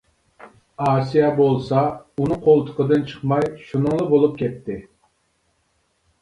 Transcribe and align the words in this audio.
ئاسىيە 0.85 1.27
بولسا 1.39 1.83
ئۇنىڭ 2.21 2.41
قولتۇقىدىن 2.47 3.05
چىقماي، 3.13 3.47
شۇنىڭلا 3.67 4.09
بولۇپ 4.15 4.41
كەتتى. 4.41 4.81